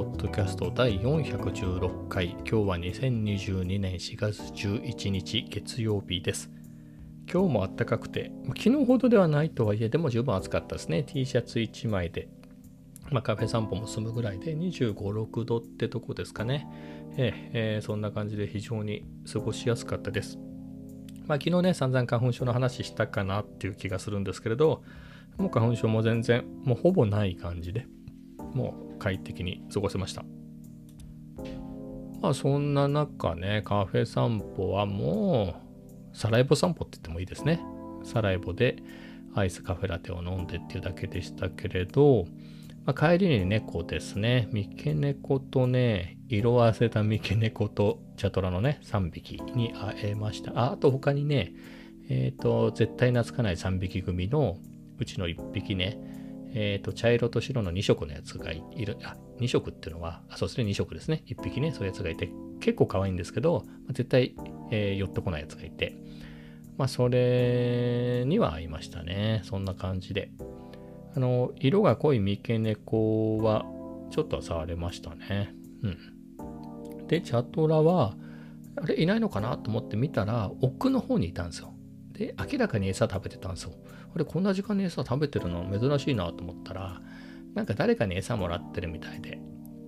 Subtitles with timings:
[0.00, 2.30] ポッドキャスト第416回。
[2.30, 6.50] 今日は2022年4月11日月曜日です。
[7.30, 11.02] 今日も暖かくて、昨日ほどではないとはいえでも十分暑かったですね。
[11.02, 12.30] T シャツ1枚で、
[13.10, 16.66] まあ、カフェ散歩も済むぐらいで25、6度ってとこですかね、
[17.18, 20.38] え、えー、そんな感じで非常に過ごしやすかったです。
[21.26, 24.82] まあ、昨日ね散々花粉症の話したかなっていう気がするんですけれど
[25.36, 27.86] もう花粉症も全然もうほぼない感じで
[28.54, 30.24] もう快適に過ごせました。
[32.20, 35.56] まあそんな中ね、カフェ散歩はも
[36.12, 37.60] う、サラエボ散歩って言ってもいいですね。
[38.04, 38.76] サラエボで
[39.34, 42.26] アイスカフェラテを飲んでっていうだけでしたけれど、
[42.84, 44.48] まあ、帰りに猫ですね。
[44.52, 50.52] 三毛猫とね、色あせた三毛猫とチャトラのね、3匹に会えました。
[50.58, 51.52] ああと他にね、
[52.08, 54.56] えっ、ー、と、絶対懐かない3匹組の
[54.98, 55.98] うちの1匹ね、
[56.52, 61.22] えっ、ー、と、茶色と白の2色のやつがいる、あ、2色っていうのは、あ、そうですね、2色ですね。
[61.26, 64.34] 1匹ね、そういうやつがいて、結構可愛いんですけど、絶対、
[64.70, 65.96] えー、寄ってこないやつがいて、
[66.76, 69.42] まあ、それには合いましたね。
[69.44, 70.30] そんな感じで。
[71.14, 73.66] あの、色が濃い三毛猫は、
[74.10, 75.54] ちょっと触れましたね。
[75.82, 77.06] うん。
[77.06, 78.16] で、チャトラは、
[78.76, 81.74] あれ、いないのかなと思って見たら、奥の方にいたんですよ。
[82.12, 83.72] で、明らかに餌食べてたんですよ。
[84.14, 87.00] あれ、こんな時間に餌食べてるの珍しいなと思ったら、
[87.54, 89.40] なんか誰かに餌もらってるみたいで、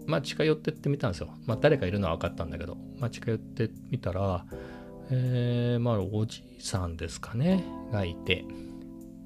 [0.07, 1.29] まあ近寄ってってみたんですよ。
[1.47, 4.45] まあ誰かいるのは分かったんだけど、まあ近寄ってみたら、
[5.11, 8.45] えー、まあおじいさんですかね、がいて、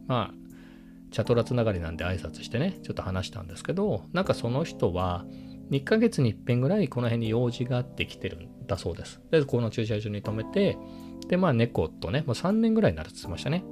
[0.06, 0.34] まあ、
[1.10, 5.24] チャトラつながりなんで挨拶してね、ちょっと話したんですけど、なんかその人は、
[5.70, 9.20] 2ヶ月に一遍ぐらいこの辺に用事があってきてるんだそうです。
[9.30, 10.78] で、この駐車場に止めて、
[11.28, 13.64] で、まあ猫とね、もう3年ぐらいになるって言ってましたね。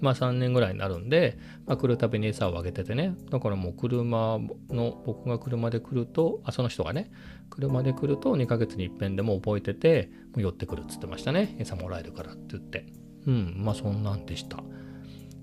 [0.00, 4.38] まあ3年ぐらいになるんで、まあ、来るたびに餌をあげててね、だからもう車
[4.70, 7.10] の、僕が車で来ると、あ、その人がね、
[7.50, 11.56] 車で来ると2ヶ月に一遍でも覚えてて、もう寄ってくるっつってましたね。
[11.58, 12.86] 餌もらえるからって言って。
[13.26, 14.62] うん、まあそんなんでした。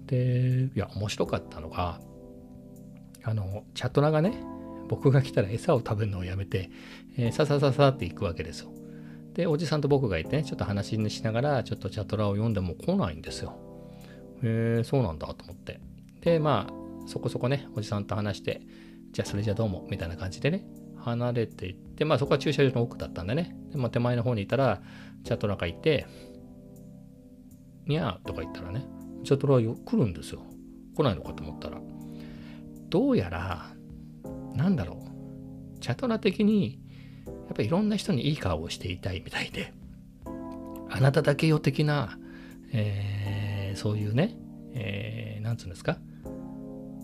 [0.07, 1.99] で、いや、面白かったのが、
[3.23, 4.33] あの、チャットラがね、
[4.87, 6.69] 僕が来たら餌を食べるのをやめて、
[7.17, 8.71] えー、ささささって行くわけですよ。
[9.33, 13.66] で、おじさんと僕がいてね、ちょっと話にしながら、ちょっとチャトラを読んでも来ないんですよ。
[14.43, 15.79] へえ、そうなんだと思って。
[16.21, 18.61] で、まあ、そこそこね、おじさんと話して、
[19.11, 20.65] じゃあそれじゃどうも、みたいな感じでね、
[20.97, 24.81] 離れていって、まあそこは駐車場の奥だったんでね、でまあ、手前の方にいたら、
[25.23, 26.05] チャトラがいて、
[27.85, 28.85] にゃーとか言ったらね、
[29.23, 30.41] チャットラは来るんですよ。
[30.95, 31.79] 来ないのかと思ったら。
[32.89, 33.73] どうやら、
[34.55, 35.03] なんだろ
[35.75, 36.79] う、チャトラ的に、
[37.25, 39.73] やっぱりいろんな人にいい顔をしていたいみたいで、
[40.89, 42.17] あなただけよ的な、
[42.73, 43.16] えー
[43.77, 44.35] そういうね、
[44.73, 45.99] えー、なんつうんですか、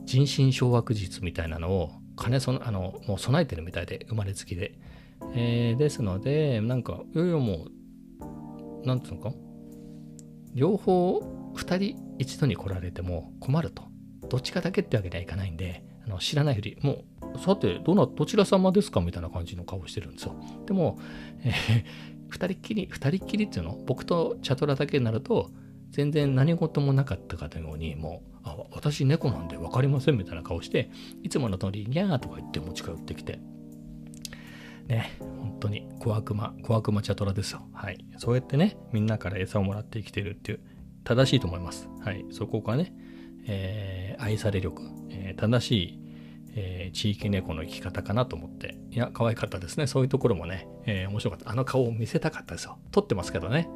[0.05, 4.77] 人心掌握術みたいなのを金そあのもう備えてるみたいで生まれつきで、
[5.33, 7.67] えー、ですのでなんかいよいよも
[8.83, 9.33] うなんつうのか？
[10.53, 11.19] 両方
[11.55, 13.83] 2人一度に来られても困ると。
[14.29, 16.77] どっちかだけってわけにはいかないんであの知らないふり。
[16.81, 17.03] も
[17.35, 20.35] うさてどなどちら様ですかみたいな感じの顔してるんですよ。
[20.65, 20.99] でも、
[21.43, 23.77] えー、2人っきり2人っきりっていうの？
[23.85, 25.51] 僕とチャトラだけになると
[25.93, 30.89] 全然何事もなかったかのように、もう、あ、私猫なんで分かりませんみたいな顔して、
[31.21, 33.39] いつもの通り、にゃーとか言って持ち帰ってきて、
[34.87, 37.61] ね、本当に小悪魔、小悪魔チャトラですよ。
[37.73, 38.05] はい。
[38.17, 40.61] そうやってね、みんなから餌をもらって生きてるっていう、
[41.03, 41.87] 正しいと思います。
[42.03, 42.25] はい。
[42.31, 42.91] そこがね、
[43.45, 44.81] えー、愛され力、
[45.11, 46.02] えー、正しい
[46.55, 49.87] えー、地域猫の生き方かなと思って、いや、可愛かったですね。
[49.87, 51.49] そういうところもね、えー、面白かった。
[51.51, 52.77] あの顔を見せたかったですよ。
[52.91, 53.69] 撮ってますけどね。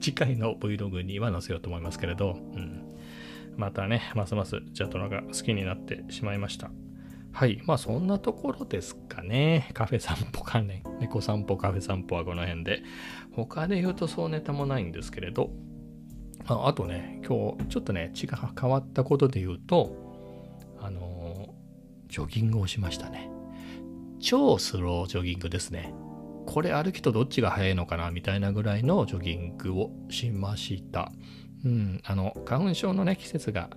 [0.00, 2.82] 次回の Vlog には載せようと思いますけれど、うん。
[3.56, 6.70] またね、ますますジャトラが好きになってしまいました。
[7.32, 7.60] はい。
[7.66, 9.68] まあそんなところですかね。
[9.74, 10.82] カフェ散歩関連。
[11.00, 12.82] 猫散歩、カフェ散歩はこの辺で。
[13.32, 15.50] 他で言うとそうネタもないんですけれど、
[16.46, 20.05] ああとね、今日ちょっとね、血が変わったことで言うと、
[22.08, 23.30] ジョギングをしましたね。
[24.20, 25.94] 超スロージョギングですね。
[26.46, 31.12] これ歩きとどっちが速いのかなみたいなぐらいのジョギングをしました。
[31.64, 33.70] うん、あの、花粉症のね、季節が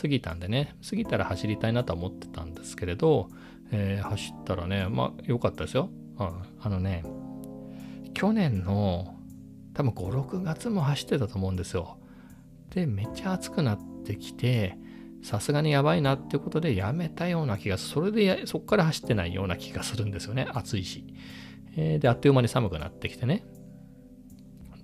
[0.00, 3.28] 過ぎたんでね、過ぎたら走りたいなと思ってたんですけれど、
[3.70, 5.90] えー、走ったらね、まあ良かったですよ。
[6.18, 6.28] うん、
[6.60, 7.04] あのね、
[8.14, 9.14] 去年の
[9.74, 11.98] 多分5、6月も走ってたと思うんですよ。
[12.70, 14.78] で、めっちゃ暑くなってきて、
[15.26, 20.46] さすがにやばいなっていうことでやめたような気がそれでそこから走ってないような気がするんですよね。
[20.52, 21.04] 暑いし、
[21.76, 23.44] えー、であっという間に寒くなってきてね。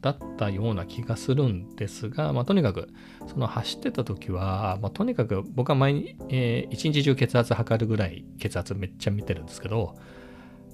[0.00, 2.88] だったような気がするんですが、まあ、とにかく
[3.28, 9.94] その走ってた時は、まあ、とにかく僕は毎日、えー、一日中血圧測るぐらい血圧めっちゃ見てるんですけど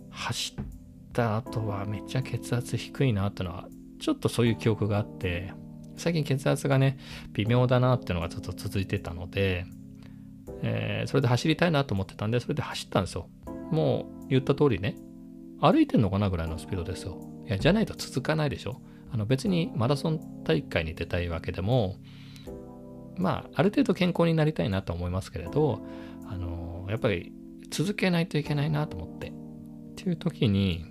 [0.09, 0.65] 走っ
[1.13, 3.69] た後はめっちゃ血圧低いなってのは、
[4.01, 5.53] ちょっとそういう記憶があって、
[5.99, 6.99] 最近血圧がね、
[7.33, 9.67] 微妙だなっていうのがずっと続いてたので、
[10.63, 13.29] えー、それで走りたいなと思ってたんで、それで走ったんですよ。
[13.71, 14.97] もう言った通りね、
[15.61, 17.19] 歩いてんのかなぐらいのスピードですよ。
[17.47, 18.81] いや、じゃないと続かないでしょ。
[19.11, 21.97] あの別にマラソン大会に出たいわけでも、
[23.17, 25.81] まあ、ある程度健康になりたいなと思いますけれど、
[26.29, 27.33] あのやっぱり
[27.71, 29.29] 続けないといけないなと思って。
[29.29, 29.31] っ
[29.97, 30.85] ていう時に、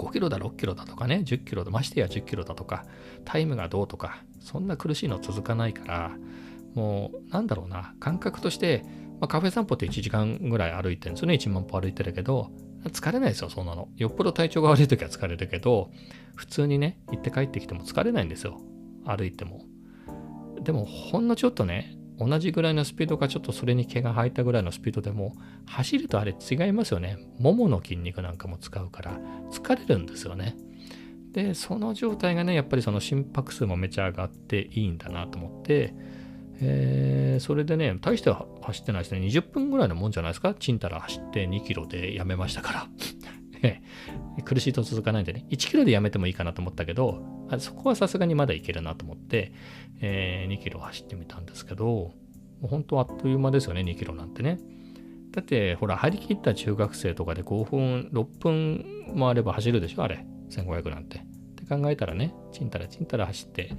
[0.00, 2.84] 5キロだ、6キロだとかね、10キロだ、ましてや10キロだとか、
[3.24, 6.16] タイムがどうとか、そんな苦しいの続かないから、
[6.74, 8.82] もう、なんだろうな、感覚として、
[9.20, 11.34] まあ、カフェ散歩って1時間ぐらい歩いてるんですよね。
[11.34, 12.50] 1万歩歩いてるけど、
[12.84, 13.88] 疲れないですよ、そんなの。
[13.96, 15.90] よっぽど体調が悪い時は疲れるけど、
[16.34, 18.58] 普通にね、行って帰ってきても疲れないんですよ。
[19.04, 19.66] 歩いても。
[20.62, 25.34] でも、ほんのちょっとね、同じぐらいのスピードかちょっとそれに毛が生えたぐらいのスピードでも
[25.66, 27.18] 走るとあれ違いますよね。
[27.38, 29.18] ももの筋肉なんかも使うから
[29.50, 30.56] 疲れるんですよね。
[31.32, 35.94] で、その状態がね、やっぱりその心拍数もめちゃ上がっていいんだなと思って、
[36.60, 39.20] えー、それでね、大しては走ってないですね。
[39.20, 40.54] 20分ぐらいのもんじゃないですか？
[40.54, 42.88] ちんたら走って2キロでやめましたから。
[44.44, 49.52] 苦しいと続かないんでね、1キロでやめてもいいかなと思ったけど、あそこはさすがにまだいけるなと思って、
[50.00, 52.12] えー、2キロ走ってみたんですけど、
[52.62, 54.58] 本当あっという間ですよね、2キロなんてね。
[55.32, 60.24] だって、ほら、張り切った中学生とかで5分、6分もあれば走るでしょ、あれ。
[60.50, 61.18] 1500なんて。
[61.18, 61.22] っ
[61.54, 63.70] て考えたらね、ちんたらちんたら走って、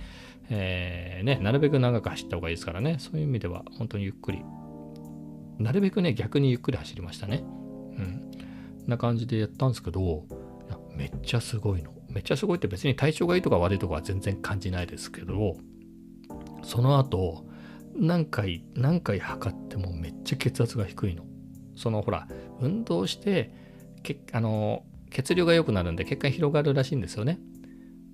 [0.49, 4.43] えー、ね、なるべく長く走った方がいいですからね、そういう意味では本当にゆっくり。
[5.59, 7.43] なるべくね、逆にゆっくり走りましたね。
[7.43, 8.31] うん。
[8.87, 10.25] な感じでやったんですけど、
[10.95, 11.93] めっちゃすごいの。
[12.11, 15.57] めっちゃすごいって別に体調がいいとか悪いとかは全然感じないですけど、
[16.63, 17.45] その後、
[17.95, 21.23] 何回、何回測ってもめっちゃ血圧が低いの。
[21.75, 22.27] そのほら、
[22.59, 23.53] 運動して、
[24.03, 27.39] けあの血流が良くなるんで血管広がるらしいんですよね。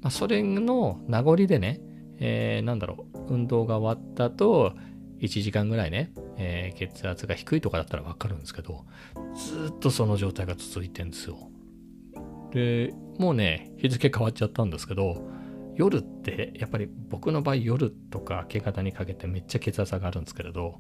[0.02, 1.82] まあ、それの名残でね、
[2.20, 4.74] えー、なんだろう、運動が終わった後、
[5.20, 8.86] 1時間ぐらいね、えー、血圧が低いとかだったらわかるんですけど、
[9.36, 11.50] ずっとその状態が続いてんですよ。
[12.58, 15.30] で、もうね、日付変わっちゃったんですけど、
[15.76, 20.80] 夜ってやっぱり僕の場合夜とか明け方にかけてめっちゃ血圧上がるんですけれど、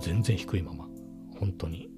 [0.00, 0.88] 全然低いまま。
[1.38, 1.90] 本当に。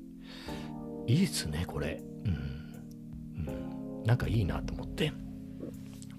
[1.07, 2.03] いいっすね、これ。
[2.25, 3.47] うん。
[3.47, 5.13] うん、なんかいいなと思って。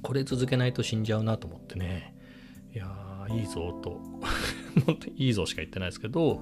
[0.02, 2.16] これ続けないと死んじゃうなと思ってね。
[2.74, 4.00] いやー、いいぞと。
[4.86, 6.42] 本当にいいぞしか言ってないですけど、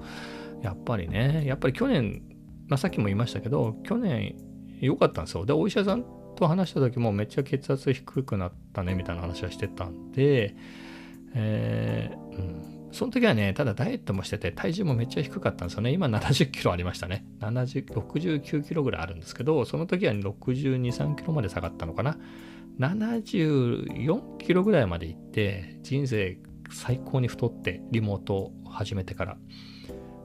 [0.62, 2.22] やっぱりね、やっぱり去年、
[2.68, 4.36] まあ、さっきも言いましたけど、去年
[4.80, 5.44] 良かったんですよ。
[5.44, 10.56] で、お医者さんと話した時もめっちゃ血圧低くなったねみたいな話はしてたんで、
[11.34, 12.88] えー、うん。
[12.92, 15.92] その時はね、ただダイエットもしてて、体重もめっちゃ低かったんですよね。
[15.92, 17.24] 今70キロありましたね。
[17.40, 22.18] 70 69キロぐらいあるんですけど、その時は62、3キロまで下がったのかな。
[22.80, 26.38] 74キロぐらいまで行って、人生
[26.72, 29.36] 最高に太って、リモートを始めてから。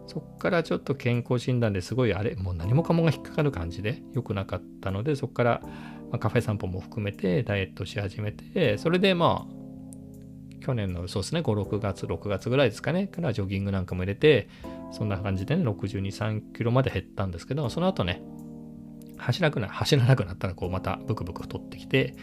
[0.07, 5.62] そっからちょっと健康診断ですごいあれ、もう何もかもが引っかかる感じで良くなかったので、そこから、
[6.11, 9.55] まあ、カフェ散歩も含めてダイエットし始めて、それでまあ、
[10.65, 14.47] 去年のそうですね、5、6月、6月ぐらいですかね、からジョギングなんかも入れて、
[14.91, 18.24] そんな感じでね、62、3キロまで減ったんですけど、その後ね、
[19.17, 22.15] 走らなくな走らなくなったら、こうまたブクブク太ってきて、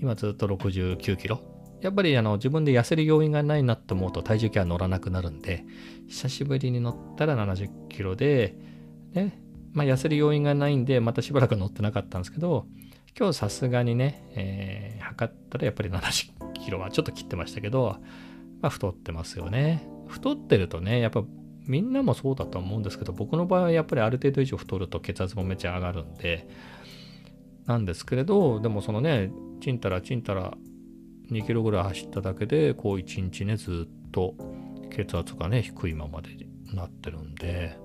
[0.00, 1.40] 今ずっと69キロ。
[1.80, 5.64] やっぱりあの自分で痩せる要因がないなと思うと体重計は乗らなくなるんで、
[6.08, 8.56] 久しぶりに乗ったら70キロで、
[9.12, 9.38] ね、
[9.72, 12.66] まあ痩せる要因がないんで、またしばらく乗ってなかったんですけど、
[13.18, 17.98] 今日さすがにね、えー、測ったらやっぱり70キロはちょっと切ってましたけど、
[18.60, 19.86] まあ太ってますよね。
[20.08, 21.22] 太ってるとね、やっぱ
[21.66, 26.48] みんなもそうだと思うんですけど、僕の場合はやっぱりある程度以上太ると血圧もめちゃ上がるんで、
[27.66, 30.54] なんですけれど、でもそのね、ちんたらちんたら
[31.30, 34.34] 2キロぐらい走っただけで、こう1日ね、ずっと
[34.90, 36.30] 血圧がね、低いままで
[36.72, 37.78] なってるんで、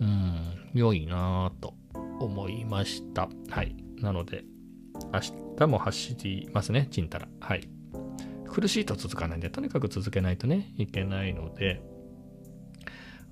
[0.00, 0.40] うん、
[0.74, 1.74] 良いなぁと
[2.20, 3.28] 思いました。
[3.48, 3.76] はい。
[4.00, 4.44] なので、
[5.12, 5.20] 明
[5.56, 7.28] 日も走りますね、ちんたら。
[7.40, 7.68] はい。
[8.48, 11.82] 苦しいと続かないんで、とにかく続けないとね、いけないので、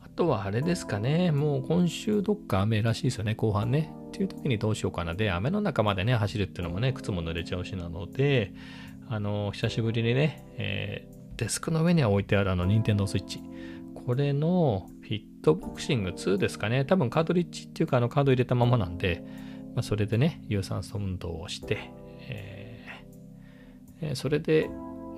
[0.03, 3.93] あとはあれですかね、もう今週どっか雨らしいですよね、後半ね。
[4.09, 5.15] っていう時にどうしようかな。
[5.15, 8.53] で、雨の中までね、走るっていうのもね、靴も濡れちゃうしなので、
[9.09, 13.41] あの、久しぶりにね、えー、デスクの上には置いてあるあの、ニンテンドースイッチ。
[14.07, 16.85] これのフィットボクシング2ですかね。
[16.85, 19.25] 多分カードリッジっていうか、あの、カード入れたままなんで、
[19.75, 21.91] まあ、それでね、有酸素運動をして、
[22.29, 24.69] えー、それで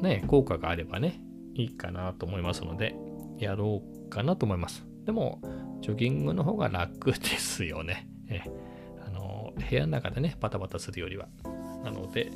[0.01, 1.21] ね、効果があればね、
[1.55, 2.95] いいかなと思いますので、
[3.39, 4.85] やろうかなと思います。
[5.05, 5.41] でも、
[5.81, 8.09] ジョギングの方が楽ですよね。
[8.29, 8.77] えー
[9.57, 11.29] 部屋の中でね、バタバタするよりは。
[11.85, 12.31] なので、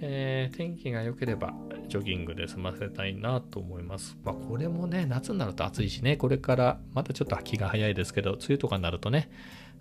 [0.00, 1.52] えー、天気が良ければ
[1.88, 4.16] ジョギングで済ませたいなと思います。
[4.24, 9.30] まあ、これもね、夏になると暑いしね、これからまたちょっと秋が早いですけど、梅雨とかになるとね、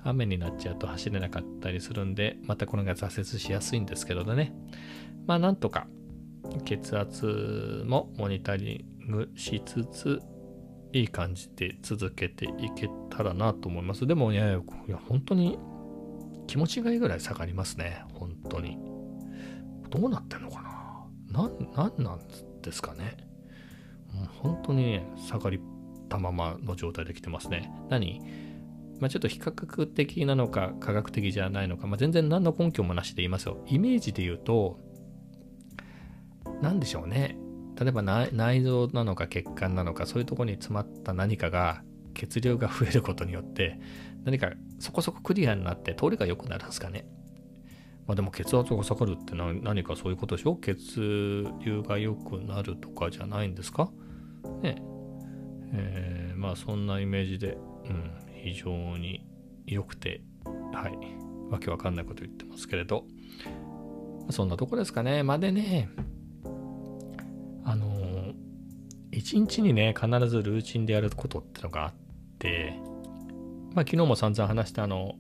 [0.10, 4.54] 雨になっちゃうと走れなかったりするんで、またこれが挫折しやすいんですけどね。
[5.26, 5.88] まあ、なんとか
[6.66, 10.22] 血圧もモニタリングしつつ、
[10.94, 14.08] いい感じで続けていけたらなと思います。
[14.08, 15.60] でもね、いや、本当に
[16.48, 18.04] 気持ちがいいぐらい下がりますね。
[18.14, 18.78] 本当に。
[19.90, 20.62] どうなってんのか
[21.32, 22.22] なな、なんなん
[22.62, 23.18] ですかね。
[24.14, 25.60] もう本当にね、下がり
[26.08, 27.70] たままの状態で来てますね。
[27.90, 28.22] 何？
[29.00, 33.64] まあ、ちょっと比較的なのか科学的じゃないのか、まあ、全然何の根拠もなしで言いますよ。
[33.68, 34.80] イメージで言うと、
[36.62, 37.38] 何でしょうね。
[37.80, 41.84] 例えば内臓なのか血管なのかそういうとこに詰まった何かが
[42.16, 43.80] 血流が増えることによって
[44.24, 47.08] 何かそこそこクリアになって通りが良くなるんですかね。
[48.08, 50.56] まあでも血圧が下がるって何かそういうことでしょ？
[50.56, 53.92] 血流が良くなるとかじゃないんですか？
[54.64, 54.82] ね
[55.74, 58.12] えー、まあそんなイメージで、うん、
[58.48, 59.26] 非常に
[59.66, 63.04] 良くて、はい、わけわかんないこと言ってますけれど、
[64.30, 65.24] そんなとこですかね。
[65.24, 65.90] までね、
[67.66, 68.34] あのー、
[69.12, 71.94] 一日にね、必ずルーチンでやることってのがあっ
[72.40, 72.74] て、
[73.74, 75.16] まあ昨日も散々話したあの、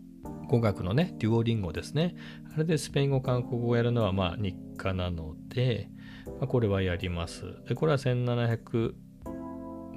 [0.47, 2.15] 語学のね、デュオリンゴですね。
[2.53, 5.89] あれでスペイン語、韓国語をやるのはまあ日課なので、
[6.25, 7.43] まあ、これはやります。
[7.67, 8.93] で、これは1700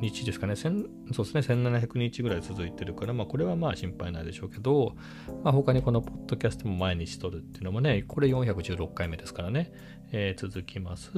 [0.00, 0.56] 日ですかね。
[0.56, 1.40] そうですね。
[1.40, 4.96] 1700日ぐらい続いてるから、まあこれはまあ心配ないでしょうけど、
[5.44, 9.72] まあ他にこのポッドキャストも毎日撮るっていうのもね、これ416回目ですからね、
[10.12, 11.12] えー、続きます。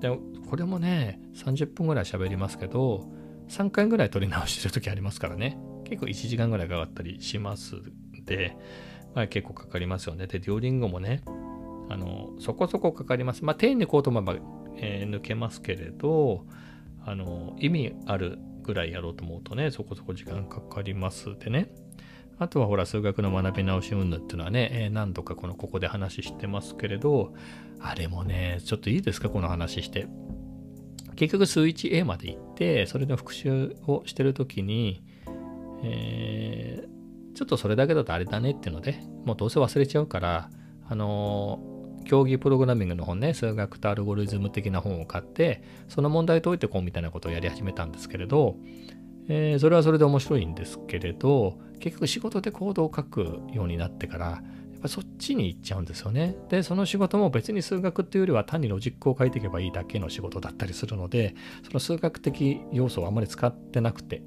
[0.00, 0.16] で、
[0.48, 3.10] これもね、30分ぐらい喋りますけど、
[3.48, 5.58] 3回ぐらい撮り直してる時ありますからね。
[5.84, 7.76] 結構1時間ぐらいかかったりします
[8.26, 8.56] で、
[9.14, 10.26] まあ、結構かかりますよね。
[10.26, 11.22] で、デュオリンゴもね、
[11.88, 13.44] あの、そこそこかかります。
[13.44, 14.36] まあ、丁寧にこうと思えば、
[14.76, 16.44] えー、抜けますけれど、
[17.08, 21.70] あの、意味あるぐらいやろうと思うとね、そこそこ時間かかりますでね。
[22.38, 27.34] あとはほら、数学の学び直し運動っていうのはね、え、何度かこの、ここで話してますけれど、
[27.80, 30.06] あれもね、ちょっといいですか、この話して。
[31.16, 35.02] 結局、数 1A まで行って、それの復習をしてるときに、
[35.82, 40.50] えー、ちょっとそれだけだとあれだねっていうので、もうどうせ忘れちゃうから、
[40.88, 41.77] あのー、
[42.08, 48.56] 競技プログラミングの本ね、数学とアルゴリズム的な本を買って、その問題解いてこうみたいなことをやり始めたんですけれど、
[49.28, 54.40] えー、それはそれで面白いんですけれど、結局仕事でコードを書くようになってから、や
[54.78, 56.34] っぱそっちに行っちゃうんですよね。
[56.48, 64.22] で、その仕事も別に数学っていうよりは単にロジックを書いていけばいいだけの仕事だったりするので、その数学的要素をあまり使ってなくて、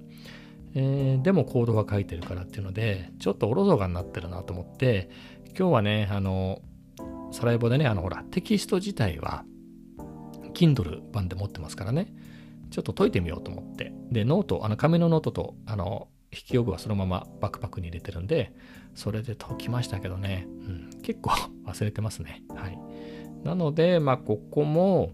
[0.76, 5.10] えー、でもコードは書いてるからっていうので、ちょっとおろそかになってるなと思って、
[5.58, 6.62] 今日はね、あの、
[7.32, 9.46] サライボでね、あの、ほら、テキスト自体は、
[10.54, 12.14] Kindle 版で持ってますからね、
[12.70, 18.54] ちょっと解いてみようと思って、で、ノート、あの、紙のノートと、あの、筆記用具はそのままバックパックに入れてるんで、
[18.96, 21.32] それで解きましたけどね、うん、結構
[21.66, 22.44] 忘れてますね。
[22.56, 22.80] はい。
[23.44, 25.12] なので、まあ、ここも、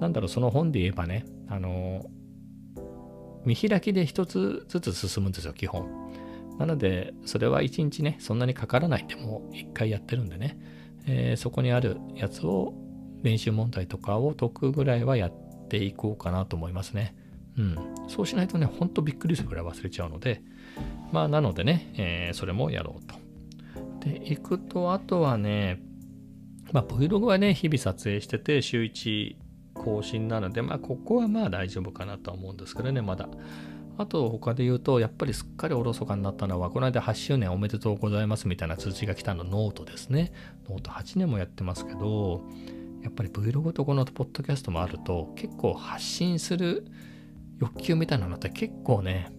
[0.00, 2.06] なんだろう、その本で言えばね、あの、
[3.44, 5.88] 見開きで一つずつ進むんですよ、基本。
[6.58, 10.58] なので、それは一日ね、そんなにかからないでもう一回やってるんでね、
[11.08, 12.74] えー、そこにあるやつを
[13.22, 15.32] 練習問題とかを解くぐらいはやっ
[15.68, 17.16] ていこうかなと思いますね。
[17.56, 17.76] うん。
[18.08, 20.42] そうしないとね、ほんとびっくりするぐらい忘れちゃうので、
[21.10, 23.16] まあ、なのでね、えー、それもやろうと。
[24.08, 25.82] で、行くと、あとはね、
[26.72, 29.36] まあ、Vlog はね、日々撮影してて、週1
[29.74, 33.28] 更新なので、まあ、ここはまあ大丈夫かなとは思うんですけどね、まだ。
[33.98, 40.32] あと、他で言うと、やっぱりすっかりおろそかになったのは、この間8周年おめでとうございますみたいな通知が来たのノートですね。
[40.70, 42.44] ノート8年もやってますけど、
[43.02, 46.86] やっぱり Vlog とこのポッドキャストもあると、結構発信する
[47.60, 49.32] 欲求みたいなのって結構ね、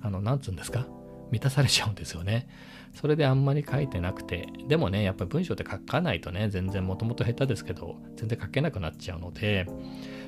[0.00, 0.86] あの、なんつうんですか？
[1.32, 2.48] 満たされちゃうんですよね。
[2.94, 9.66] それであんまり書いてなくて、でもね、やっぱり文章って書かないとね、全然もともと下手ですけど、全然書けなくなっちゃうので、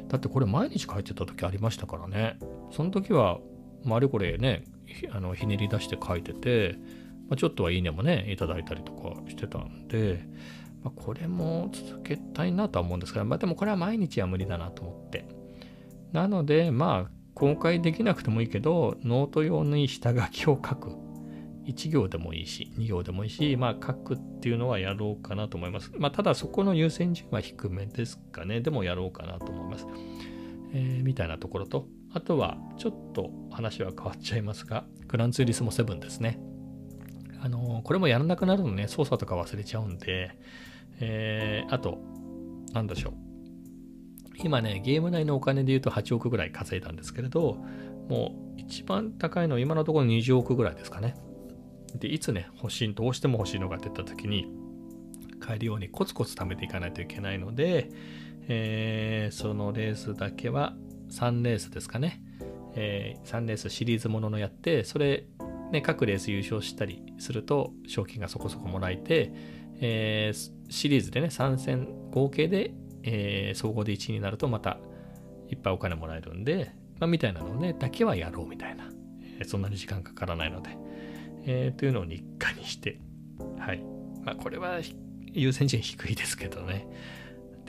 [0.09, 2.39] だってこれ毎日書いてた時ありましたからね。
[2.71, 3.41] その時は、
[3.85, 4.65] まあ、あれこれね、
[5.11, 6.77] あのひねり出して書いてて、
[7.29, 10.25] まあ、ちょっとはいいねもね、いただいたりとかしてたんで、
[10.83, 15.27] まあ、これも続けたいなとは思うんですが、まあ、でもこれは毎日は無理だなと思って。
[16.13, 21.13] なので、まあ、公開できなくてもいいけど、ノート用に下書きを書く。
[21.65, 25.93] 1行でもいいし、2行でもいいし、まあ書くっていうのはやろうかなと思います。
[25.97, 28.61] まあただそこの優先順位は低めですかね。
[28.61, 29.87] でもやろうかなと思います。
[30.73, 36.39] えー、みたいなところと、あとはちょっと話は変わっちゃいますが、グランツーリスモ7ですね。
[37.41, 40.39] あのこれもやらなくなるのね、操作とか忘れちゃうんで、
[41.01, 41.99] えー、あと、
[42.73, 43.15] なんでしょう。
[44.45, 47.59] 今ね、ゲーム内のお金で言うと8億ぐらい稼いだんですけれど、
[48.09, 51.15] もう一番高いのは今のところ20億ぐらいですかね。
[51.99, 54.51] で、いつね、欲しい、どうしても欲しいのが出た時に、
[55.41, 57.91] 買えるようにコツコツ貯めていかないといけないので、
[58.49, 60.75] えー、そのレースだけは
[61.13, 62.23] 3レースですかね。
[62.75, 65.27] えー、3レースシリーズもののやって、それ、
[65.71, 69.33] ね、各レース優勝したりすると賞金がそこそこもらえて、
[69.81, 74.79] えー、シリーズでね、3戦合計で、えー、総合で1位になるとまた
[75.49, 78.85] いっぱいお金もらえるんで、まあ、みたいなのね、だけはやろうみたいな。
[79.41, 80.71] え、そんなに時間かからないので。
[81.45, 83.01] え、というのを日課にして、
[83.59, 83.83] はい。
[84.25, 84.79] まあ、これは
[85.33, 86.87] 優先順位低いですけどね。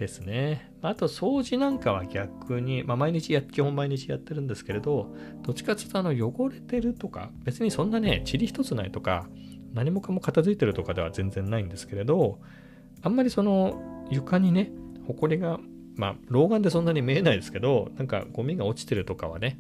[0.04, 0.70] ですね。
[0.82, 9.28] あと、掃除なんかは逆に、まあ、毎日や、基本毎日やってるんですけれど、どっちかっていうと、あの、汚れてるとか、別にそんなね、塵一つないとか、
[9.74, 12.40] 何もかも片付いてるとかでは全然ないんですけれど、
[13.02, 14.72] あんまりその、床にね、
[15.08, 15.60] ほこりが、
[15.96, 19.58] まあ、老眼でそんなに見えないですけど、なんかゴミが落ちてるとかはね、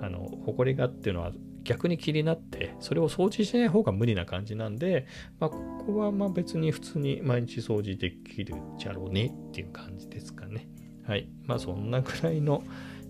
[0.00, 1.32] あの、ほこりがっていうのは
[1.64, 5.06] 逆に気になって、それを掃除しない方が無理な感じなんで、
[5.40, 10.68] まあ、ここはまあ別に普通に毎日掃除できるじゃろうねっていう感じですかね。
[11.06, 11.28] はい。
[11.44, 12.62] まあそんなくらいの、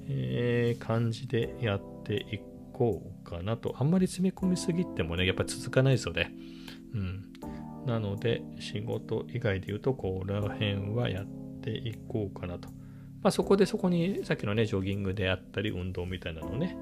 [0.09, 2.41] えー、感じでやってい
[2.73, 3.75] こうかなと。
[3.79, 6.33] あんまり詰め込みすぎてもね、やっぱ続かないですよね。
[6.95, 7.25] うん。
[7.87, 11.27] なので、仕事以外で言うと、こら辺はやっ
[11.61, 12.69] ていこうかなと。
[13.23, 16.77] まあそこでそこにさっきのね、ジョギングであったり、運動みたいなのをね、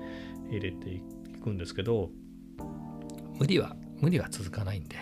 [0.50, 2.10] 入れていくくんですけど、
[3.38, 4.96] 無理は、無理は続かないんで。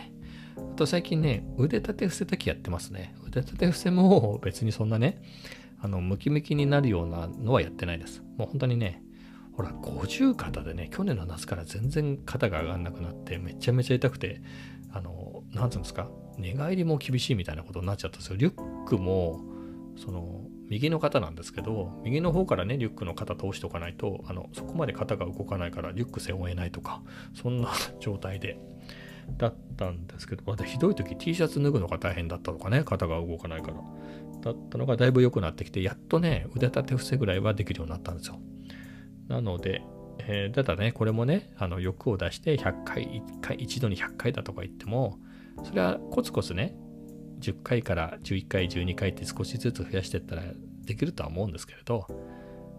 [0.57, 3.15] あと最近ね、腕立て伏せ時やってますね。
[3.27, 5.23] 腕立て伏せも別にそんなね、
[5.81, 8.23] あの、ムキムキになるようなのはやってないです。
[8.37, 9.03] もう本当にね、
[9.53, 14.43] ほら、50肩でね、去年の夏から全然肩が上がんなくなって、めちゃめちゃ痛くて、
[14.93, 18.37] あの、なんつうんですか、寝返りも厳しいみたいなことになっちゃったんですよ。
[18.37, 19.45] リュックも、
[19.97, 27.03] その、右の肩なんですけど、右の方からね、リュックの肩通しておかないと、あの、そこまで肩が動かないから、リュック背負えないとか、
[27.35, 28.57] そんな状態で、
[29.37, 33.75] だったんですけど、またひどい時 T シャツ脱ぐのが大変だったとかね、肩が動かないから。
[34.43, 38.39] だったのがだいぶ良くなってきて、やっとね、腕立て伏せぐらいはできるようになったんですよ。
[39.27, 39.83] なので、
[40.21, 45.19] えー、ただね、これもね、あの欲を出して100回、1回、一度に100回だとか言っても、
[45.65, 46.77] それはコツコツね、
[47.41, 50.43] 10回から11回、12回って少しずつ増やしていったら
[50.85, 52.07] できるとは思うんですけれど、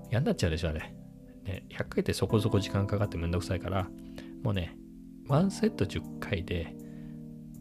[0.10, 0.94] 嫌になっちゃうでしょ、あれ。
[1.44, 3.90] ね、100回ってそこそこ時間かかってめんどくさいから、
[4.44, 4.78] もうね、
[5.28, 6.76] 1セット10回で、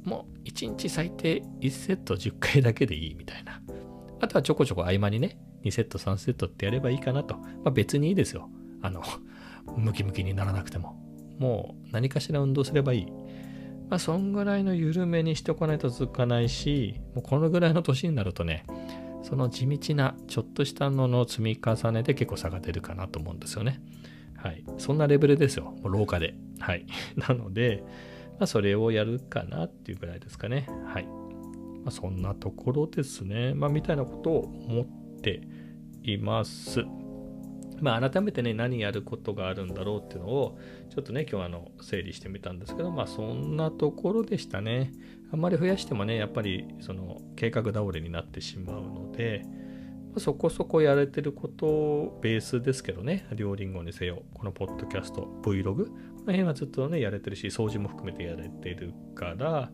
[0.04, 3.60] もう1日最低1セット10回だけでいいみたいな。
[4.20, 7.36] あとはちょこちょこ合間にね、2セット3セットってやればいいかなと。
[7.36, 8.50] まあ別にいいですよ。
[8.82, 9.02] あの、
[9.76, 10.96] ムキムキにならなくても。
[11.38, 13.06] もう何かしら運動すればいい。
[13.90, 18.64] まあ、そんぐらいの緩めにしておかないと続かないし、もうこのぐらいの年になるとね、
[19.22, 23.82] その地道なちょっとしたのの積み重ねで結構差が出るかなと思うんですよね。
[24.36, 24.64] はい。
[24.78, 25.74] そんなレベルですよ。
[25.82, 26.34] もう廊下で。
[26.60, 26.86] はい。
[27.28, 27.82] なので、
[28.38, 30.66] まあ、それをやるかなっていうぐらいですかね。
[30.86, 31.04] はい。
[31.04, 33.54] まあ、そんなところですね。
[33.54, 34.86] まあ、みたいなことを思っ
[35.20, 35.42] て
[36.04, 36.84] います。
[37.80, 40.58] まあ、改めてね、何やることがあるんだろうっていうのを、
[40.90, 44.92] ちょっとね、今日あの、整理してみたんですけど、まあ、そんなところでしたね。
[45.32, 55.86] あんまり増やしてもね、やっぱり、その、計画倒れになってしまうので、まあ、そこそこやれてることをベースですけどね、両リンゴにせよ、このポッドキャスト、Vlog、
[56.20, 59.70] この辺はずっとね、やれてるし、掃除も含めてやれてるから、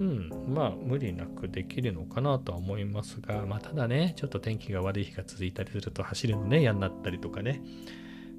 [0.00, 7.62] うん、まあ無理なくできるのかなとは思いますが、まあただね、ちょっと天気が悪い日が続いたりすると走るのね、嫌になったりとかね、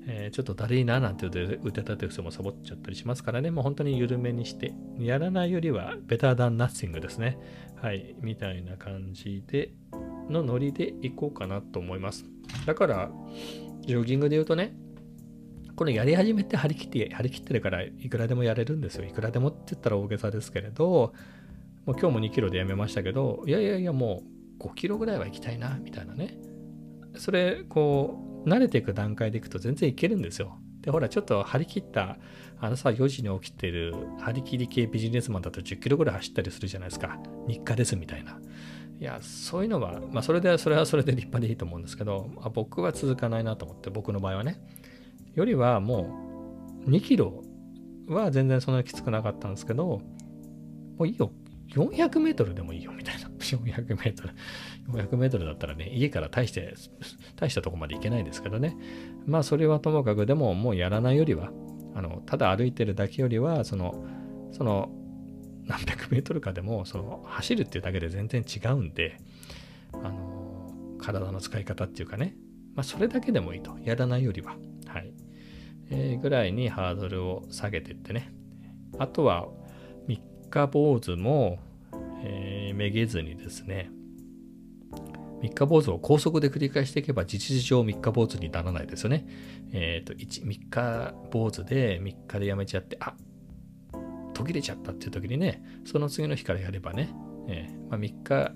[0.08, 7.38] えー、ちょっとだるいななんて言うと腕立て伏せもサボっちゃったりしますからね、もう本当に緩めにして、やらないよりはベターダンナッシングですね。
[7.82, 9.72] はい、みたいな感じで、
[10.30, 12.26] のノリでいこうかなと思います。
[12.66, 13.12] だから、
[13.82, 14.76] ジョギングで言うとね、
[15.76, 19.06] このやり始めて張り切って、張り切ってるからいくらでもやれるんですよ。
[19.06, 21.14] いくらでもって言ったら大げさですけれど、
[21.86, 24.24] もう今日も2キロでやめましたけど、いやいやいや、も
[24.60, 26.38] う5キロぐらいは行きたいな、みたいなね。
[27.18, 30.58] それ、こう、慣れていく段階でいくと全然いけるんですよ。
[30.82, 32.18] で、ほら、ちょっと張り切った、
[32.60, 37.20] あのさ、4時に起きてる張り切り系ビジネスマンだと10キロぐらい走ったりするじゃないですか。
[37.48, 38.40] 日課ですみたいな。
[39.00, 44.60] いや、そういうのは、まあ、それでは、それはそれで立派でいいと思うんですけど、あ僕は続かないなと思って、僕の場合はね。
[45.34, 47.44] よりはもう、2キロ
[48.08, 50.02] は全然そんなにきつくなかったんですけど、も
[51.00, 51.32] ういいよ。
[51.76, 53.28] 400メートルでもいいよみたいな。
[53.40, 54.34] 400メートル。
[54.90, 56.74] 400メートルだったらね、家から大して、
[57.36, 58.78] 大したとこまで行けないですけどね。
[59.26, 61.52] まあ、それはともかく、でももうやらないよりは、
[61.94, 64.06] あの、ただ歩いてるだけよりは、その、
[64.52, 64.90] その、
[65.68, 69.18] 何百メートルかでもその走るっていうだけで全然違うんで
[69.94, 72.36] あの体の使い方っていうかね、
[72.76, 74.56] まあ、それだけでもいいとやらないよりは
[74.88, 75.14] はい、
[75.90, 78.32] えー、ぐらいにハードルを下げていってね
[79.00, 79.48] あとは
[80.08, 81.60] 三日坊主も、
[82.24, 83.90] えー、めげずにですね
[85.42, 89.28] 三日坊主を高速で繰り返していけば事実上三日坊主にならないですよね。
[89.74, 93.14] えっ、ー、と、1、3日坊主で3日でやめちゃって、あ
[94.34, 97.14] 途切れちゃったっていう時にね、その次の日からやればね、
[97.48, 98.52] えーまあ、3日、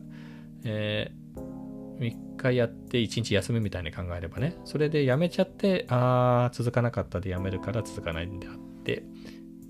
[0.66, 9.04] えー、3日やって1日休みみたいに考えればね、それでやめちゃって、ああ、続かなかったでやめるから続かないんであって、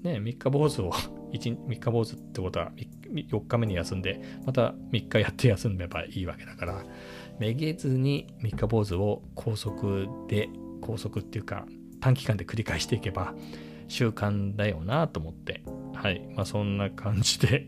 [0.03, 0.91] ね、3日坊主を
[1.33, 6.83] 1、3日坊主ってことは3 4日目に休んで、また3日やって休めばいいわけだから、
[7.39, 10.49] めげずに3日坊主を高速で、
[10.81, 11.65] 高速っていうか
[11.99, 13.33] 短期間で繰り返していけば
[13.87, 16.21] 習慣だよなと思って、はい。
[16.35, 17.67] まあそんな感じで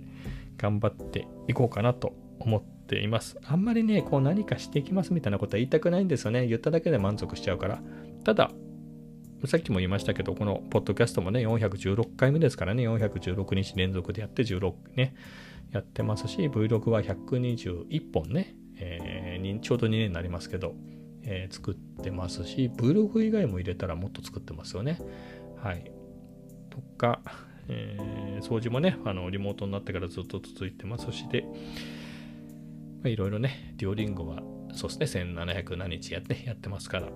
[0.57, 3.37] 頑張っていこうかなと思っています。
[3.43, 6.47] あんまりね、こう何かしていきますみたいなことは言いたくないんですよね。
[6.47, 7.81] 言っただけで満足しちゃうから。
[8.23, 8.51] ただ、
[9.45, 15.15] さっきも言いましたけど、このポッドキャストもね、416回目ですからね、416日連続でやって16ね、
[15.71, 20.75] やってますし、Vlog は121本ね、えー、ちょうど2年になりますけど、
[21.23, 24.99] えー、作ってますし、Vlog 以外も入れたらもっと作ってますよね。
[25.61, 25.91] はい。
[26.69, 27.21] とか、
[27.67, 31.45] えー、掃除もね、あの、リモートになってからずっと続いてますしで、
[33.03, 34.41] まいろいろね、デュオリンゴは、
[34.73, 37.09] そうですね、1700何日やって、やってますから、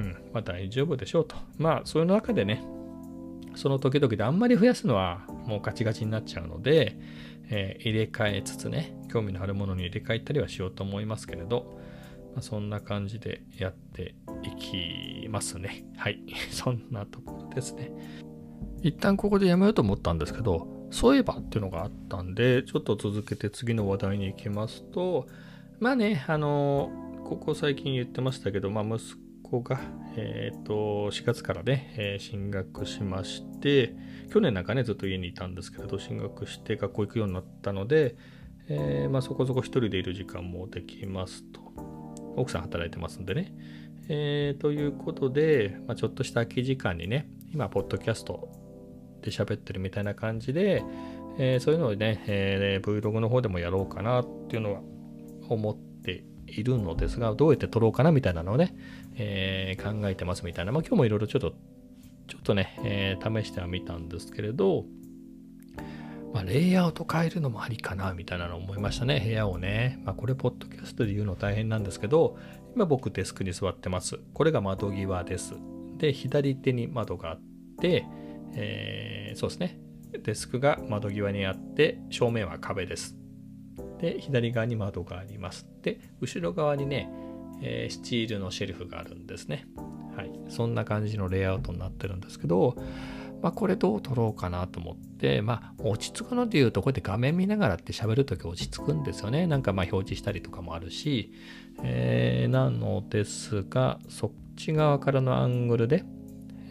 [0.00, 1.36] うん、まあ大丈夫でしょうと。
[1.58, 2.64] まあそういう中でね、
[3.54, 6.96] その時々であんまり増やすのはもうガチガチになっちゃうので、
[7.50, 11.78] えー、入れ替えつつね、興味のあるものに入れ替えたりはしようと思いますけれど、
[12.34, 15.84] まあ、そんな感じでやっていきますね。
[15.96, 16.22] はい。
[16.50, 17.90] そんなところですね。
[18.82, 25.26] 一旦ここでやめようと思ったんですけど、そういえばっていうのがあったんで、ちょっと続けて次の話題に行きますと、
[25.80, 26.90] まあね、あの、
[27.24, 29.18] ここ最近言ってましたけど、まあ息
[29.50, 29.80] 子が、
[30.16, 33.94] え、ー、と、4月からね、えー、進学しまして、
[34.32, 38.14] 去年なんかね、ずっと家にいたんですけれど、進学して学校行くようになったので、
[38.68, 41.60] えー、まあ、そこそこ一人でいる時間もできますと。
[42.36, 43.52] 奥さん働いてますんでね。
[44.08, 48.48] えー、ということで、まあ、ちょっとした空き時間にね、今、ポッドキャスト
[49.22, 50.84] で喋ってるみたいな感じで、
[51.38, 54.80] え、そういうのをね、えー、Vlog の方でもやろうかなっていうのは
[55.48, 55.89] 思って
[56.50, 58.74] いるのですが、どうやって撮ろうかなみたいなのをね、
[59.16, 60.72] えー、考えてますみたいな。
[60.72, 61.52] まあ、今日もいろいろちょっと、
[62.28, 64.84] ちょっとね、えー、試してはみたんですけれど、
[66.32, 70.00] まあ、レイアウト変えるのもありかなみたいなのを思いましたね、部屋をね。
[70.04, 72.38] まあ、これ、ポッドキャストで言うの大変なんですけど、
[72.74, 74.20] 今僕デスクに座ってます。
[74.32, 75.54] これが窓際です。
[75.98, 77.40] で、左手に窓があっ
[77.80, 78.06] て、
[78.54, 79.80] えー、そうですね。
[80.22, 83.19] デスクが窓際にあって、正面は壁です。
[84.00, 85.66] で、左側に窓があります。
[85.82, 87.10] で、後ろ側にね、
[87.62, 89.66] えー、スチールのシェルフがあるんですね。
[90.16, 90.30] はい。
[90.48, 92.76] そんな感じのレイアウトになってるんですけど、
[93.42, 99.46] まあ、これどう撮ろうかなと思って、まあ、落ち着くので言うと、こうやって画面見ながらって喋るとき落ち着くんですよね。
[99.46, 101.32] なんかまあ表示したりとかもあるし、
[101.82, 106.04] えー、なのですが、そっち側からのアングルで、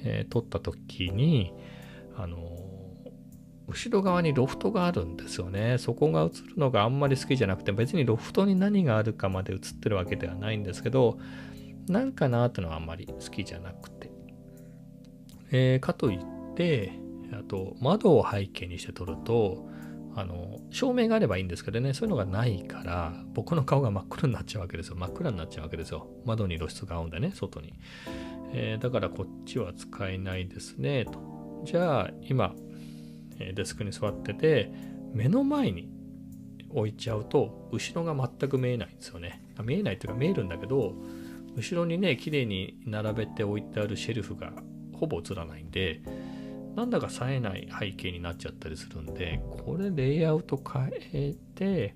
[0.04, 1.54] えー、撮ったときに、
[2.16, 2.38] あの
[3.70, 5.78] 後ろ側にロフトがあるんですよね。
[5.78, 11.20] そこが映るのがあんまり好きじゃなくて、別にロフトに何があるかまで映ってるわけではないんですけど、
[11.88, 14.12] なんかなーってのはあんまり好きじゃなくて。
[15.52, 16.20] えー、かといっ
[16.56, 16.92] て、
[17.32, 19.68] あと窓を背景にして撮ると、
[20.16, 24.96] あの、照明があればいいんですけどね、そういうのがないから、僕の顔が真っ黒になっちゃうわけですよ。
[24.96, 26.08] 真っ暗になっちゃうわけですよ。
[26.26, 27.74] 窓に露出が合うんでね、外に。
[28.54, 31.62] えー、だからこっちは使えないですね、と。
[31.66, 32.54] じゃあ、今、
[33.56, 34.72] デスクに座ってて、
[35.14, 35.90] 目の前に
[36.70, 39.44] 置いちゃうと、後ろが全く見えないんですよね。
[39.64, 40.94] 見えないっていうか見えるんだけど、
[41.56, 44.54] 後ろにね、綺麗に並べて置いてあるシェルフが
[44.94, 46.02] ほぼ映らないんで、
[46.76, 51.96] なんだか冴えない背景になっちゃったりするんで、これレイアウト変えて、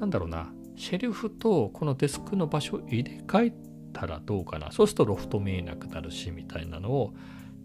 [0.00, 3.54] なんだろうな、シェルフとこのデスクの場所入れ替え
[3.92, 4.72] たらどうかな。
[4.72, 7.14] そうするとロフト見えなくなるし、みたいなのを、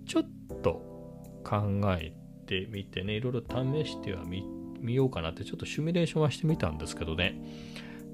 [0.05, 0.23] ちょっ
[0.61, 0.81] と
[1.43, 2.13] 考え
[2.51, 4.45] てみてね、いろいろ試してはみ
[4.81, 7.39] みようかなってちょっとシミュレーションはしてみたんですけどね、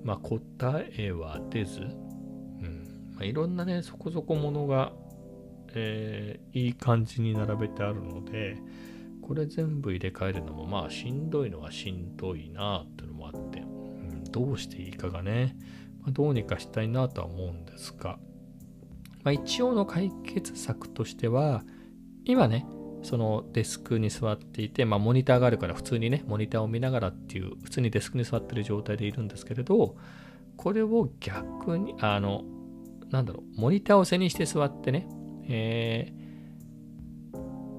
[0.04, 3.14] まあ答えは出ず、うん。
[3.16, 4.92] まあ、いろんなね、そこそこものが、
[5.74, 8.58] えー、いい感じに並べてあるので、
[9.22, 15.56] これ全部入れ替えるのもまあしんどいのはしんどいなっていうのもあって、うん、どうしていいかがね、
[16.02, 18.20] まあ、どうにかしたいなとは思うんですが、
[19.24, 21.64] まあ、一応の解決策としては、
[22.26, 22.66] 今ね、
[23.08, 29.96] そのデスクに座っていて、まあ、モニターがあるから普通にね、モニターを見ながらっていう、普通にデスクに座ってる状態でいるんですけれど、
[30.58, 32.44] これを逆に、あの、
[33.10, 35.08] なんだろう、モニターを背にして座ってね、
[35.48, 36.12] え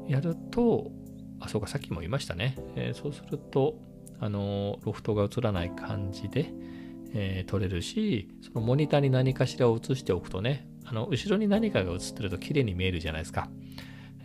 [0.08, 0.92] ー、やると、
[1.40, 2.56] あ、そうか、さっきも言いましたね。
[2.74, 3.78] えー、そうすると、
[4.20, 6.50] あの、ロフトが映らない感じで、
[7.12, 13.50] えー、撮れるし、そのモニターに何かしらを映しておくとね、あの、後ろに何かが映ってると綺麗に見えるじゃないですか。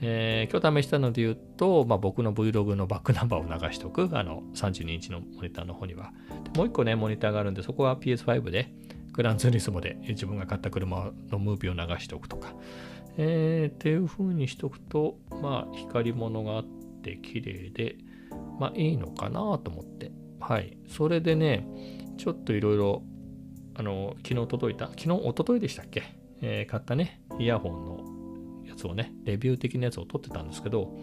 [0.06, 6.12] えー、今日試したので言うと、まあ、僕の Vlog のバックナンバーを流しておく、あの、32インチのモニターの方には。
[6.58, 8.74] もう一個ね、モニターがあるんで、そこは PS5 で、
[9.14, 12.54] グランツーリスモで自分が買った車のムービーを流しておくとか。
[13.16, 16.66] えー、っていう風にしておくと、まあ、光り物があっ
[17.02, 17.96] て綺麗で、
[18.60, 20.12] まあ、いいのかなと思って。
[20.42, 20.78] はい。
[20.90, 21.66] それでね、
[22.18, 23.04] ちょっといろいろ、
[23.76, 26.04] あの、昨日届いた、昨日、一昨日でしたっけ？
[26.42, 28.13] えー、買ったね、イヤホンの
[28.84, 30.94] つをね、レビュー的なやつを撮ってたんですけど、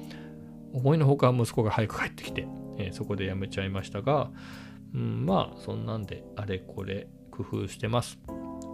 [0.72, 2.46] 思いのほか息子が早く帰ってきて、
[2.78, 4.30] えー、そこでやめちゃいましたが、
[4.94, 8.18] うん、まあ、そんなんであれこれ工夫してます。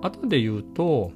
[0.03, 1.13] 後で言うと、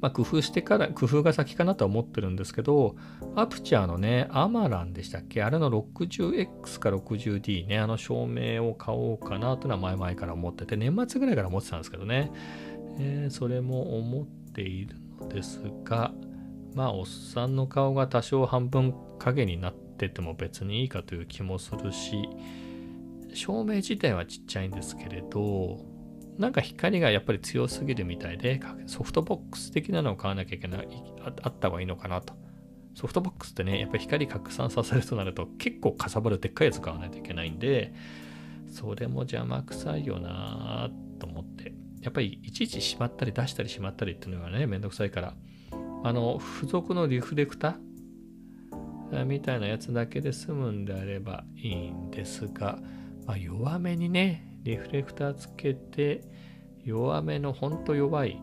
[0.00, 2.94] まあ、工夫してから、工夫が先かなとは思ってるんですけど、
[3.36, 5.42] アプチャーのね、アマランでしたっけ？
[5.42, 12.30] あれの 60X か 60D ね、あの照明を買おうかなというのは前々から思ってて、年末ぐらいから思ってたんですけどね。
[12.98, 16.12] えー、それも思っているのですが、
[16.74, 22.28] まあ、おっさんの顔が多少半分影になってても別にいいかという気もするし、
[23.32, 25.78] 照明自体はちっちゃいんですけれど、
[26.38, 30.88] なんか光がやっぱり強すぎるみたいで、ソフトボックス的なのを買わなきゃいけない、
[31.24, 32.34] あった方がいいのかなと。
[32.94, 37.92] ソフトボックスってね、やっぱり光拡散させるとなると結構かさばるでっかいやつ買わないといけないんで、
[38.68, 45.34] それも邪魔くさいよなと思って、やっぱりいちいちしまったり出したりしまったりっていうのがね、めんどくさいから、
[46.04, 49.24] あの、付属のリフレクター？
[49.24, 52.78] みたいなやつだけで済むんであればいいんですが、
[53.26, 56.20] まあ、弱めにね、リフレクターつけて、
[56.84, 58.38] 弱めのほんと弱い、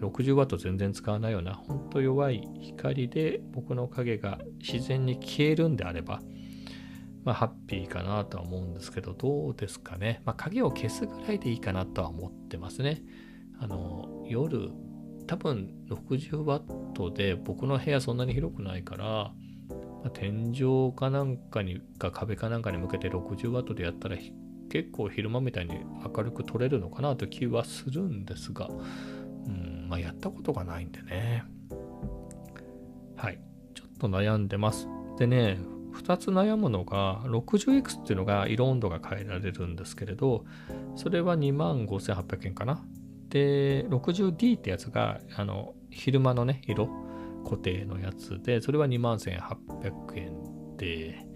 [0.00, 6.20] 60W 全然使わないような、ほんと弱い光で僕の影が自然に消えるんであれば、
[7.24, 10.22] まあ、ハッピーかなとは思うんですけど、どうですかね。
[10.24, 13.02] まあ、影を消すぐらいでいいかなとは思ってますね。
[13.58, 14.70] あの、夜、
[15.32, 19.32] 多分 60W で僕の部屋そんなに広くないから、ま
[20.04, 24.16] あ、天井かなんかにか壁かなんかに向けて 60W でやったら
[24.68, 25.80] 結構昼間みたいに
[26.14, 31.44] 明るく撮れるのかなという気はするんですが、うん、まあやったことがないんでね。
[33.16, 33.40] はい。
[33.74, 34.86] ちょっと悩んでます。
[35.18, 35.58] でね、
[35.94, 40.44] 2つ悩むのが 60X っていうのが色温度が変えられるんですけれど
[40.96, 42.82] それは25,800円かな
[43.32, 46.90] で 60D ってやつがあの昼間のね色
[47.44, 51.26] 固定のやつでそれは2万1800円で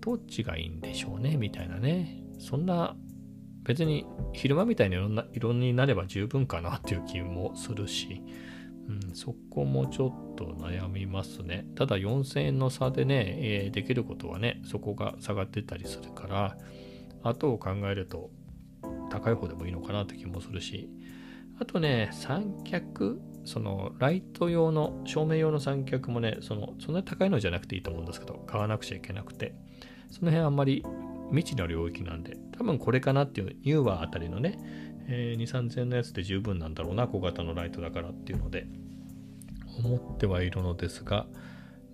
[0.00, 2.20] どっちがいいんでしょうねみたいなね。
[2.40, 2.96] そんな
[3.62, 8.22] 別に昼間みたいにいろんな色になれば十分かなっていう気もするし。
[8.88, 11.66] うん、そこもちょっと悩みますね。
[11.74, 16.56] ただ4000円の差でね、えー、できることはね、そこが下がってたりするから、
[17.24, 18.30] 後を考えると
[19.10, 20.88] 高い方でもいいのかなって気もするし、
[21.58, 29.54] あとね、三脚、そのライト用の、照明用の三脚もね、そのそんなに高いのじゃなくていいと思うんですけど、買わなくちゃいけなくて、
[30.10, 30.84] その辺あんまり
[31.30, 34.58] 未知の領域なんで、多分これかなっていう、ニューワーあたりのね、
[35.08, 38.66] えー、2、3000円のやつで十分なんだろうな、小型のライトだからっていうので、
[39.78, 41.26] 思ってはいるのですが、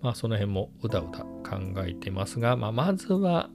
[0.00, 3.50] まあその辺もうだうだ考えてますが、まあまずは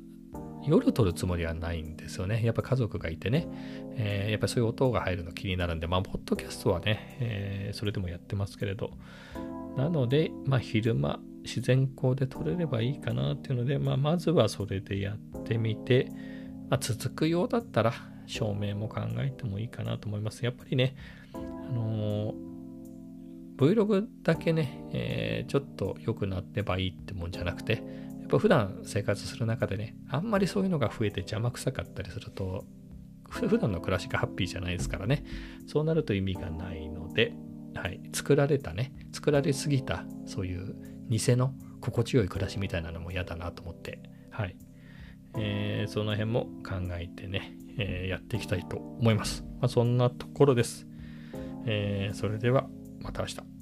[0.68, 2.44] 夜撮るつもりはないんですよね。
[2.44, 3.48] やっぱ家族がいてね、
[3.96, 8.92] えー、やっぱそういう音が入るの気になるんで、まあ、ポッドキャストはね、えー、それでもやってますけれど、
[9.78, 16.12] なので、まあ、昼間、自然光で撮れればいいかなっていうので、まあ、まずはそれでやってみて、
[16.70, 17.94] まあ、続くようだったら、
[18.28, 20.44] 照明も考えてもいいかなと思います。
[20.44, 20.96] やっぱりね、
[21.34, 21.38] あ
[21.72, 22.48] のー、
[23.58, 27.82] Vlog だけね、えー、ちょっと良くなってばいいってもんじゃなくて、
[28.28, 32.66] やっぱ普段生活する中でね、あんまりそういうのが増えて邪魔くさかったりすると、
[33.30, 35.24] 普段の暮らしがハッピーじゃないですからね、
[35.66, 37.34] そうなると意味がないので、
[37.74, 40.76] はい、作られたね、作られすぎた、そういう
[41.08, 44.58] 偽の心地よい暮らしみたいなのも嫌だなと思って、はい、
[45.38, 49.46] えー、その辺も考えてね、えー、やっていきたいと思います。
[49.62, 50.86] まあ、そんなところです。
[51.66, 52.68] えー、それでは
[53.00, 53.57] また明日。